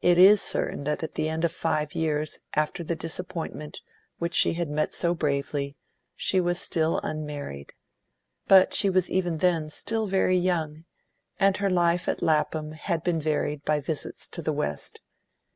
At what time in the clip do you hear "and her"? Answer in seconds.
11.38-11.70